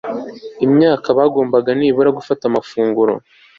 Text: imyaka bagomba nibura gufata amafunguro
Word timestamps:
imyaka 0.65 1.07
bagomba 1.17 1.55
nibura 1.77 2.09
gufata 2.17 2.43
amafunguro 2.49 3.13